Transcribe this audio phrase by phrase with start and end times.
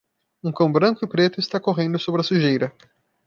[0.43, 2.73] Um cão branco e preto está correndo sobre a sujeira.